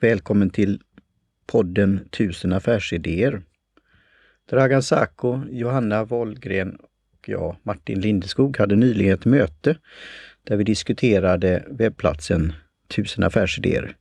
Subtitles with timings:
[0.00, 0.82] Välkommen till
[1.46, 3.42] podden Tusen affärsidéer.
[4.50, 9.78] Dragan Sacco, Johanna Wollgren och jag, Martin Lindeskog, hade nyligen ett möte
[10.44, 12.52] där vi diskuterade webbplatsen
[12.88, 13.96] Tusen affärsidéer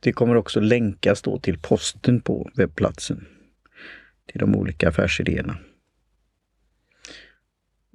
[0.00, 3.26] det kommer också länkas då till posten på webbplatsen
[4.26, 5.56] till de olika affärsidéerna.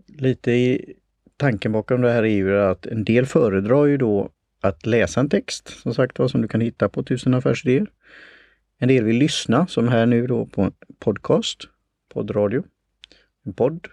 [0.07, 0.93] Lite i
[1.37, 4.29] tanken bakom det här är ju att en del föredrar ju då
[4.61, 7.87] att läsa en text, som sagt var, som du kan hitta på tusen affärsidéer.
[8.77, 11.67] En del vill lyssna, som här nu då på podcast,
[12.09, 12.63] poddradio,
[13.45, 13.87] en podd.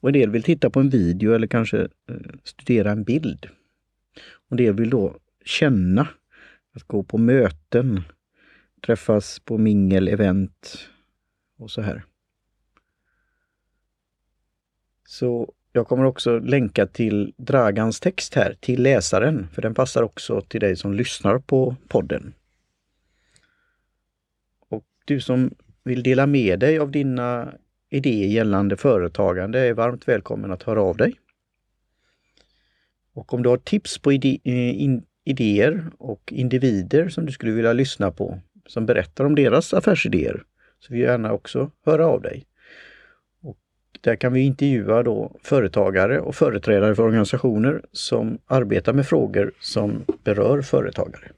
[0.00, 3.48] Och en del vill titta på en video eller kanske eh, studera en bild.
[4.16, 6.08] Och en del vill då känna,
[6.74, 8.02] att gå på möten,
[8.86, 10.88] träffas på mingel, event,
[11.56, 12.04] och så här.
[15.08, 20.40] Så jag kommer också länka till Dragans text här till läsaren, för den passar också
[20.40, 22.34] till dig som lyssnar på podden.
[24.68, 25.54] Och du som
[25.84, 27.54] vill dela med dig av dina
[27.90, 31.14] idéer gällande företagande är varmt välkommen att höra av dig.
[33.12, 37.52] Och om du har tips på ide eh, in idéer och individer som du skulle
[37.52, 40.44] vilja lyssna på, som berättar om deras affärsidéer,
[40.86, 42.46] så vi gärna också höra av dig.
[43.42, 43.58] Och
[44.00, 50.04] där kan vi intervjua då företagare och företrädare för organisationer som arbetar med frågor som
[50.24, 51.30] berör företagare.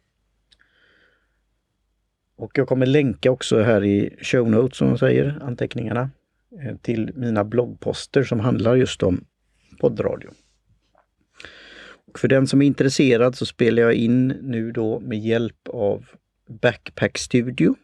[2.36, 6.10] Och jag kommer länka också här i show notes som de säger, anteckningarna,
[6.62, 9.25] eh, till mina bloggposter som handlar just om
[9.80, 10.28] poddradio.
[12.06, 16.06] Och för den som är intresserad så spelar jag in nu då med hjälp av
[16.48, 17.76] Backpack Studio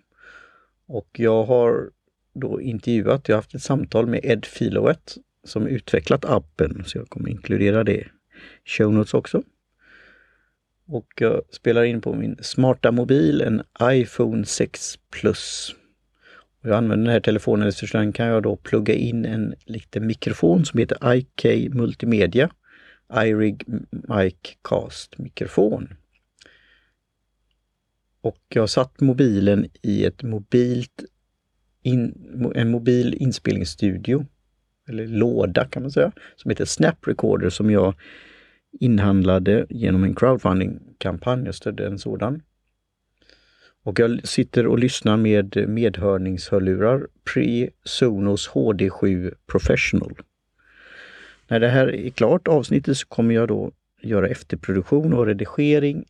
[0.86, 1.90] och jag har
[2.34, 7.08] då intervjuat, jag har haft ett samtal med Ed Filowet som utvecklat appen, så jag
[7.08, 8.06] kommer inkludera det i
[8.64, 9.42] show notes också.
[10.86, 15.74] Och jag spelar in på min smarta mobil, en iPhone 6 Plus.
[16.62, 20.06] Och jag använder den här telefonen, så den kan jag då plugga in en liten
[20.06, 22.50] mikrofon som heter IK Multimedia
[23.12, 25.88] iRig Mic Cast mikrofon.
[28.24, 31.04] Och jag har satt mobilen i ett mobilt
[31.82, 32.14] in,
[32.54, 34.26] en mobil inspelningsstudio,
[34.88, 37.94] eller låda kan man säga, som heter Snap Recorder som jag
[38.80, 41.44] inhandlade genom en crowdfunding-kampanj.
[41.44, 42.42] Jag stödde en sådan.
[43.82, 50.14] Och jag sitter och lyssnar med medhörningshörlurar Pre-Sonos HD7 Professional.
[51.48, 56.04] När det här är klart, avsnittet, så kommer jag då göra efterproduktion och redigering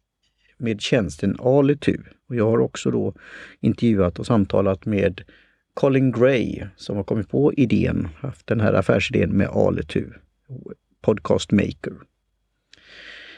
[0.57, 1.97] med tjänsten Alitu.
[2.29, 3.15] Och jag har också då
[3.61, 5.21] intervjuat och samtalat med
[5.75, 10.07] Colin Gray som har kommit på idén, haft den här affärsidén med Alitu,
[11.01, 11.93] Podcast Maker.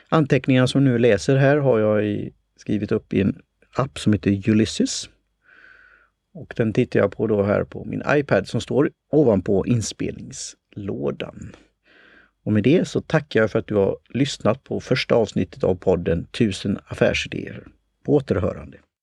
[0.09, 3.43] Anteckningarna som nu läser här har jag skrivit upp i en
[3.77, 5.11] app som heter Ulysses.
[6.35, 11.53] Och den tittar jag på då här på min iPad som står ovanpå inspelningslådan.
[12.47, 15.75] Och med det så tackar jag för att du har lyssnat på första avsnittet av
[15.75, 17.63] podden 1000 affärsidéer.
[18.05, 18.79] På återhörande.